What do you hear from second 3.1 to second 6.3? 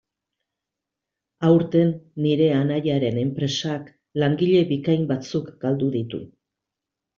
enpresak langile bikain batzuk galdu ditu.